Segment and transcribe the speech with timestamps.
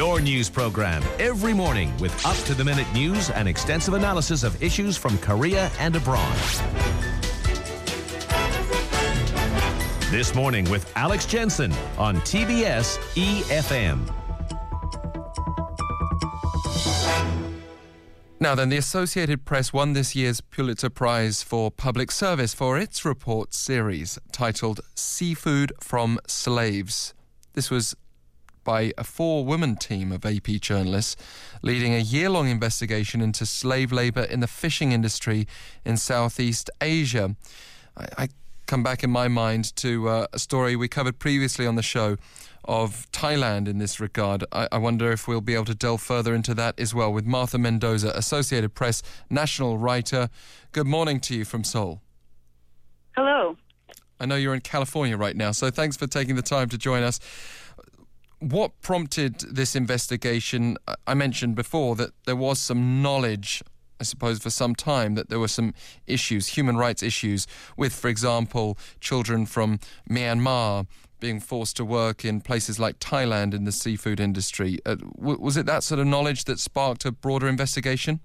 [0.00, 4.62] Your news program every morning with up to the minute news and extensive analysis of
[4.62, 6.34] issues from Korea and abroad.
[10.10, 14.10] This morning with Alex Jensen on TBS EFM.
[18.40, 23.04] Now then, the Associated Press won this year's Pulitzer Prize for Public Service for its
[23.04, 27.12] report series titled Seafood from Slaves.
[27.52, 27.94] This was
[28.70, 31.16] by a four woman team of AP journalists
[31.60, 35.44] leading a year long investigation into slave labour in the fishing industry
[35.84, 37.34] in Southeast Asia.
[37.96, 38.28] I, I
[38.68, 42.16] come back in my mind to uh, a story we covered previously on the show
[42.64, 44.44] of Thailand in this regard.
[44.52, 47.26] I, I, wonder if we'll be able to delve further into that as well with
[47.26, 50.28] Martha Mendoza, Associated Press national writer.
[50.70, 52.02] Good morning to you from Seoul.
[53.16, 53.56] Hello.
[54.20, 57.02] I know you're in California right now, so thanks for taking the time to join
[57.02, 57.18] us.
[58.40, 60.76] What prompted this investigation?
[61.06, 63.62] I mentioned before that there was some knowledge
[64.00, 65.74] I suppose, for some time that there were some
[66.06, 67.46] issues, human rights issues,
[67.76, 70.86] with, for example, children from Myanmar
[71.20, 74.78] being forced to work in places like Thailand in the seafood industry.
[74.86, 78.20] Uh, w- was it that sort of knowledge that sparked a broader investigation?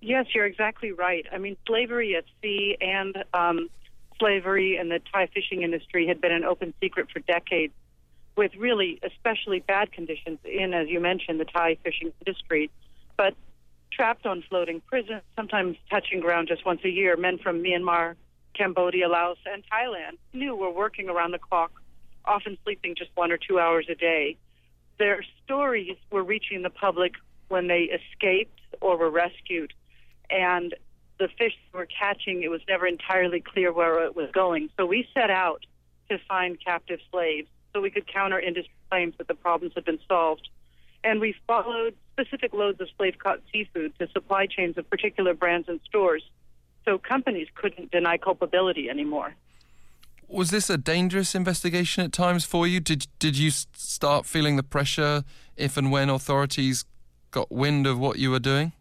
[0.00, 1.24] Yes, you're exactly right.
[1.32, 3.70] I mean, slavery at sea and um,
[4.18, 7.72] slavery in the Thai fishing industry had been an open secret for decades,
[8.36, 12.70] with really especially bad conditions in, as you mentioned, the Thai fishing industry.
[13.16, 13.34] But
[13.92, 18.16] trapped on floating prisons, sometimes touching ground just once a year, men from Myanmar,
[18.54, 21.72] Cambodia, Laos, and Thailand knew were working around the clock
[22.24, 24.36] often sleeping just one or two hours a day.
[24.98, 27.14] Their stories were reaching the public
[27.48, 29.72] when they escaped or were rescued.
[30.30, 30.74] And
[31.18, 34.70] the fish they were catching, it was never entirely clear where it was going.
[34.76, 35.66] So we set out
[36.10, 39.98] to find captive slaves so we could counter industry claims that the problems had been
[40.08, 40.48] solved.
[41.02, 45.68] And we followed specific loads of slave caught seafood to supply chains of particular brands
[45.68, 46.22] and stores
[46.84, 49.34] so companies couldn't deny culpability anymore.
[50.28, 52.80] Was this a dangerous investigation at times for you?
[52.80, 55.24] Did did you start feeling the pressure
[55.56, 56.84] if and when authorities
[57.30, 58.72] got wind of what you were doing?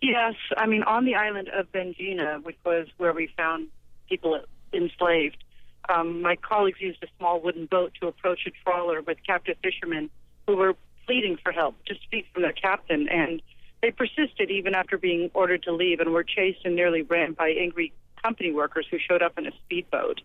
[0.00, 3.68] Yes, I mean on the island of Benjina, which was where we found
[4.08, 4.40] people
[4.72, 5.42] enslaved.
[5.88, 10.10] Um, my colleagues used a small wooden boat to approach a trawler with captive fishermen
[10.46, 10.74] who were
[11.06, 13.40] pleading for help to speak from their captain, and
[13.80, 17.50] they persisted even after being ordered to leave and were chased and nearly ran by
[17.50, 20.20] angry company workers who showed up in a speedboat.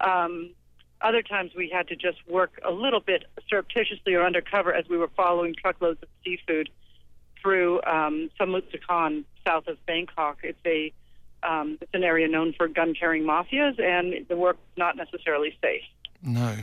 [0.00, 0.50] Um,
[1.00, 4.96] other times we had to just work a little bit surreptitiously or undercover as we
[4.96, 6.70] were following truckloads of seafood
[7.42, 10.38] through um, Samut Sakhon, south of Bangkok.
[10.44, 10.92] It's a
[11.42, 15.56] um, it's an area known for gun carrying mafias, and the work was not necessarily
[15.62, 15.82] safe.
[16.22, 16.56] No.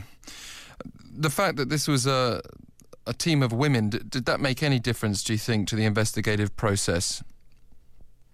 [1.12, 2.40] The fact that this was a
[3.06, 5.84] a team of women, did, did that make any difference, do you think, to the
[5.84, 7.22] investigative process?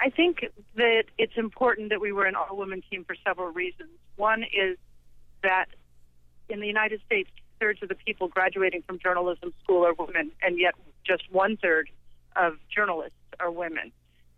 [0.01, 3.89] I think that it's important that we were an all women team for several reasons.
[4.17, 4.77] One is
[5.43, 5.67] that
[6.49, 10.31] in the United States, two thirds of the people graduating from journalism school are women,
[10.43, 10.75] and yet
[11.07, 11.89] just one third
[12.35, 13.93] of journalists are women.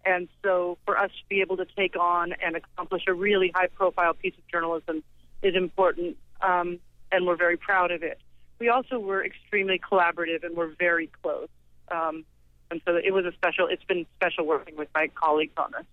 [0.09, 3.67] And so for us to be able to take on and accomplish a really high
[3.67, 5.05] profile piece of journalism
[5.43, 6.79] is important, um,
[7.13, 8.19] and we're very proud of it.
[8.59, 11.49] We also were extremely collaborative and we're very close.
[11.91, 12.25] Um,
[12.71, 13.67] and so it was a special.
[13.67, 15.87] It's been special working with my colleagues on this.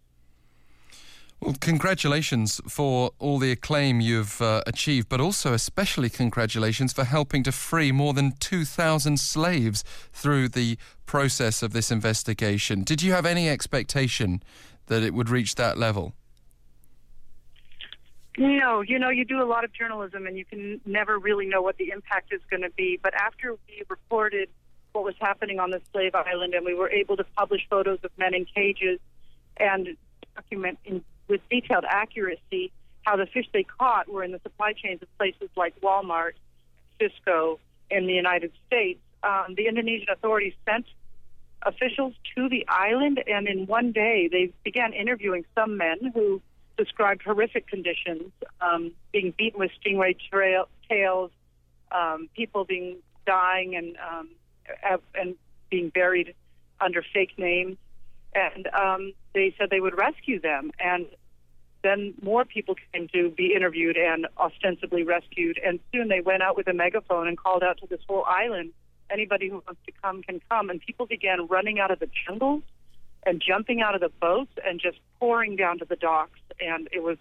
[1.41, 7.43] Well, congratulations for all the acclaim you've uh, achieved, but also especially congratulations for helping
[7.43, 12.83] to free more than 2,000 slaves through the process of this investigation.
[12.83, 14.41] Did you have any expectation
[14.87, 16.13] that it would reach that level?
[18.37, 21.61] No, you know, you do a lot of journalism and you can never really know
[21.61, 22.99] what the impact is going to be.
[23.01, 24.49] But after we reported
[24.91, 28.11] what was happening on the slave island, and we were able to publish photos of
[28.17, 28.99] men in cages
[29.57, 29.95] and
[30.35, 32.71] document in, with detailed accuracy
[33.05, 36.33] how the fish they caught were in the supply chains of places like Walmart,
[36.99, 37.59] Sysco,
[37.89, 38.99] in the United States.
[39.23, 40.85] Um, the Indonesian authorities sent
[41.61, 46.41] officials to the island, and in one day they began interviewing some men who
[46.77, 51.31] described horrific conditions, um, being beaten with stingray trail, tails,
[51.91, 54.29] um, people being dying and um,
[55.15, 55.35] and
[55.69, 56.33] being buried
[56.81, 57.77] under fake names.
[58.33, 60.71] And um, they said they would rescue them.
[60.79, 61.05] And
[61.85, 65.59] then more people came to be interviewed and ostensibly rescued.
[65.63, 68.73] And soon they went out with a megaphone and called out to this whole island
[69.11, 70.69] anybody who wants to come can come.
[70.69, 72.63] And people began running out of the jungles
[73.25, 76.39] and jumping out of the boats and just pouring down to the docks.
[76.59, 77.17] And it was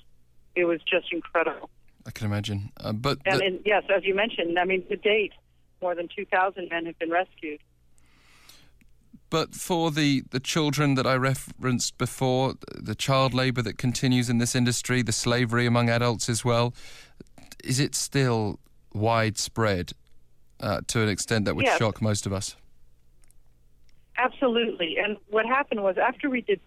[0.57, 1.69] it was just incredible.
[2.07, 2.71] I can imagine.
[2.79, 5.33] Uh, but and, and yes, as you mentioned, I mean, to date,
[5.83, 7.61] more than 2,000 men have been rescued.
[9.35, 14.39] But for the, the children that I referenced before, the child labour that continues in
[14.39, 16.73] this industry, the slavery among adults as well,
[17.65, 18.61] is it still
[18.93, 19.91] widespread
[20.61, 21.81] uh, to an extent that would yes.
[21.81, 22.55] shock most of us?
[24.17, 24.99] Absolutely.
[25.03, 26.61] And what happened was after we did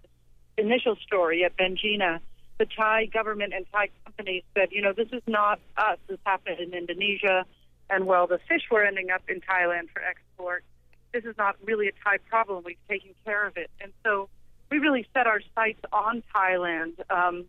[0.57, 2.19] the initial story at Benjina,
[2.57, 5.99] the Thai government and Thai companies said, you know, this is not us.
[6.07, 7.45] This happened in Indonesia.
[7.89, 10.65] And while the fish were ending up in Thailand for export,
[11.13, 12.63] this is not really a Thai problem.
[12.65, 13.69] We've taken care of it.
[13.81, 14.30] And so
[14.69, 16.94] we really set our sights on Thailand.
[17.09, 17.45] Um,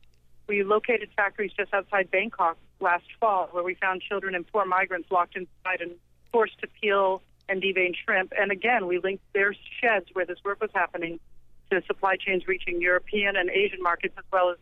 [0.47, 5.11] we located factories just outside Bangkok last fall where we found children and poor migrants
[5.11, 5.93] locked inside and
[6.33, 8.33] forced to peel and devein shrimp.
[8.39, 11.19] And again, we linked their sheds where this work was happening
[11.71, 14.57] to supply chains reaching European and Asian markets as well as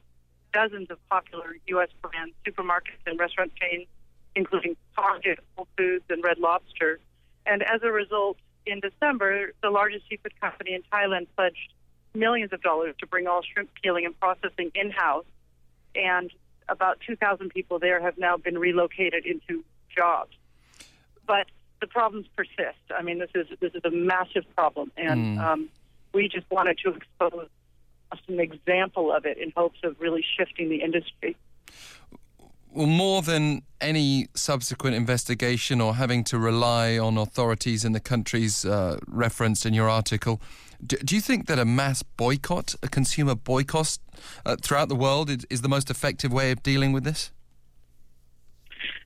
[0.52, 1.88] dozens of popular U.S.
[2.00, 3.86] brands, supermarkets, and restaurant chains,
[4.34, 6.98] including Target, Whole Foods, and Red Lobster.
[7.44, 11.72] And as a result, in December, the largest seafood company in Thailand pledged
[12.14, 15.26] millions of dollars to bring all shrimp peeling and processing in house.
[15.94, 16.30] And
[16.68, 19.64] about 2,000 people there have now been relocated into
[19.94, 20.34] jobs.
[21.26, 21.46] But
[21.80, 22.78] the problems persist.
[22.96, 25.40] I mean, this is this is a massive problem, and mm.
[25.40, 25.68] um,
[26.12, 27.48] we just wanted to expose
[28.28, 31.36] an example of it in hopes of really shifting the industry.
[32.76, 38.66] Well, more than any subsequent investigation or having to rely on authorities in the countries
[38.66, 40.42] uh, referenced in your article,
[40.86, 43.96] do, do, you think that a mass boycott, a consumer boycott
[44.44, 47.30] uh, throughout the world, is, is, the most effective way of dealing with this?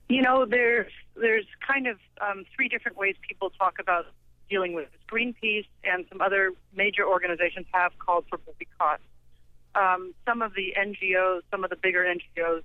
[0.09, 4.05] You know, there's there's kind of um, three different ways people talk about
[4.49, 4.99] dealing with this.
[5.09, 9.01] Greenpeace and some other major organizations have called for boycotts.
[9.75, 12.63] Um, some of the NGOs, some of the bigger NGOs,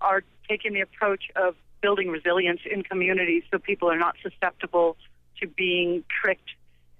[0.00, 4.96] are taking the approach of building resilience in communities so people are not susceptible
[5.40, 6.50] to being tricked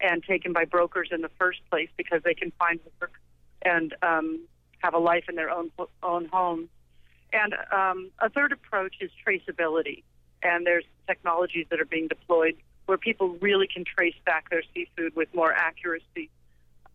[0.01, 3.13] and taken by brokers in the first place because they can find work
[3.63, 4.41] and um,
[4.79, 5.71] have a life in their own
[6.03, 6.69] own homes.
[7.33, 10.05] And um, a third approach is traceability,
[10.43, 12.57] and there's technologies that are being deployed
[12.87, 16.31] where people really can trace back their seafood with more accuracy.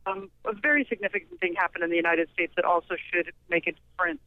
[0.05, 3.73] Um, a very significant thing happened in the United States that also should make a
[3.73, 4.21] difference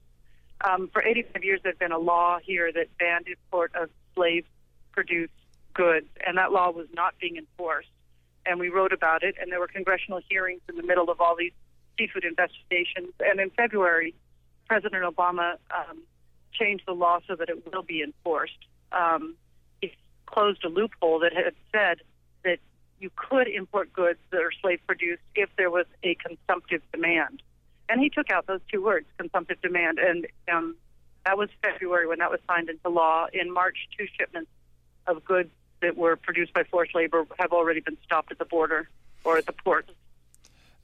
[0.68, 5.32] um, for 85 years, there's been a law here that banned import of slave-produced
[5.74, 7.88] goods, and that law was not being enforced.
[8.46, 11.36] And we wrote about it, and there were congressional hearings in the middle of all
[11.36, 11.52] these
[11.98, 13.12] seafood investigations.
[13.20, 14.14] And in February,
[14.68, 16.02] President Obama um,
[16.52, 18.58] changed the law so that it will be enforced.
[18.92, 19.36] Um,
[19.80, 19.92] he
[20.26, 21.98] closed a loophole that had said
[22.44, 22.58] that
[23.00, 27.42] you could import goods that are slave produced if there was a consumptive demand.
[27.94, 30.00] And he took out those two words, consumptive demand.
[30.00, 30.74] And um,
[31.24, 33.28] that was February when that was signed into law.
[33.32, 34.50] In March, two shipments
[35.06, 35.50] of goods
[35.80, 38.88] that were produced by forced labor have already been stopped at the border
[39.22, 39.88] or at the port.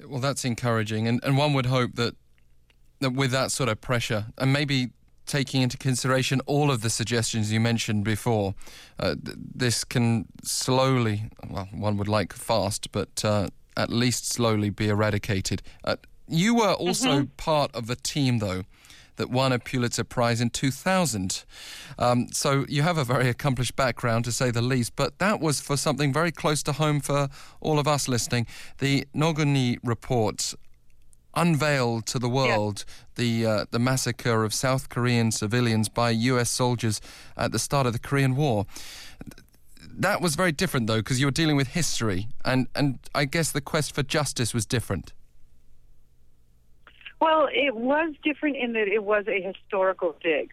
[0.06, 1.08] Well, that's encouraging.
[1.08, 2.14] And, and one would hope that,
[3.00, 4.90] that with that sort of pressure, and maybe
[5.26, 8.54] taking into consideration all of the suggestions you mentioned before,
[9.00, 14.88] uh, this can slowly, well, one would like fast, but uh, at least slowly be
[14.88, 15.60] eradicated.
[16.30, 17.36] You were also mm-hmm.
[17.36, 18.62] part of the team, though,
[19.16, 21.44] that won a Pulitzer Prize in 2000.
[21.98, 25.60] Um, so you have a very accomplished background, to say the least, but that was
[25.60, 27.28] for something very close to home for
[27.60, 28.46] all of us listening.
[28.78, 30.54] The No Gun Ri Report
[31.34, 32.84] unveiled to the world
[33.14, 36.50] the uh, the massacre of South Korean civilians by U.S.
[36.50, 37.00] soldiers
[37.36, 38.66] at the start of the Korean War.
[39.92, 43.52] That was very different, though, because you were dealing with history, and, and I guess
[43.52, 45.12] the quest for justice was different.
[47.20, 50.52] Well, it was different in that it was a historical dig,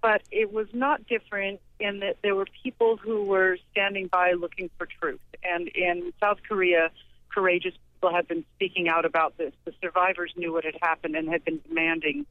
[0.00, 4.70] but it was not different in that there were people who were standing by looking
[4.78, 5.20] for truth.
[5.44, 6.90] And in South Korea,
[7.28, 9.52] courageous people had been speaking out about this.
[9.66, 12.24] The survivors knew what had happened and had been demanding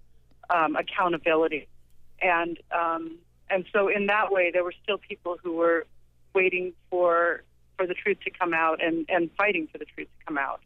[0.49, 1.67] um, accountability.
[2.21, 5.85] And um, and so in that way, there were still people who were
[6.33, 7.43] waiting for
[7.77, 10.61] for the truth to come out and, and fighting for the truth to come out.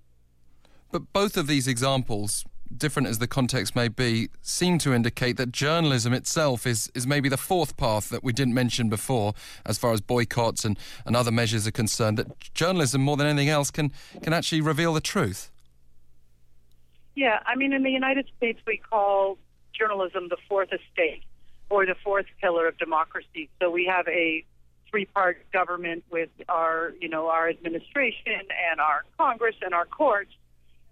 [0.91, 2.45] But both of these examples
[2.75, 7.29] different as the context may be, seem to indicate that journalism itself is, is maybe
[7.29, 9.33] the fourth path that we didn't mention before,
[9.65, 12.17] as far as boycotts and, and other measures are concerned.
[12.17, 15.51] That journalism, more than anything else, can, can actually reveal the truth.
[17.15, 19.37] Yeah, I mean, in the United States, we call
[19.73, 21.23] journalism the fourth estate
[21.69, 23.49] or the fourth pillar of democracy.
[23.61, 24.45] So we have a
[24.89, 30.31] three-part government with our, you know, our administration and our Congress and our courts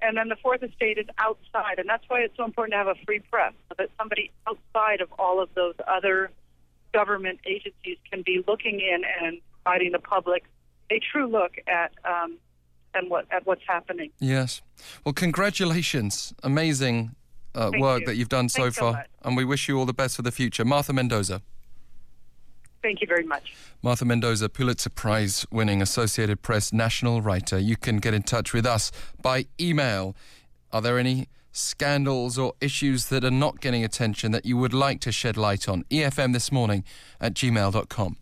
[0.01, 2.87] and then the fourth estate is outside, and that's why it's so important to have
[2.87, 6.31] a free press, so that somebody outside of all of those other
[6.93, 10.43] government agencies can be looking in and providing the public
[10.89, 12.37] a true look at um,
[12.93, 14.11] and what at what's happening.
[14.19, 14.61] Yes.
[15.03, 16.33] Well, congratulations.
[16.43, 17.15] Amazing
[17.55, 18.05] uh, work you.
[18.07, 18.91] that you've done so Thanks so far.
[18.93, 19.07] much.
[19.23, 20.63] and we wish you all the best for the future.
[20.63, 21.41] Martha Mendoza.
[22.87, 23.53] Thank you very much.
[23.83, 27.59] Martha Mendoza, Pulitzer Prize winning Associated Press national writer.
[27.59, 30.15] You can get in touch with us by email.
[30.71, 35.01] Are there any scandals or issues that are not getting attention that you would like
[35.01, 35.83] to shed light on?
[35.91, 36.85] EFM this morning
[37.19, 38.15] at gmail.com.